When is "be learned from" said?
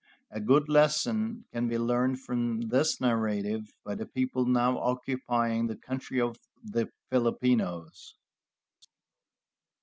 1.67-2.59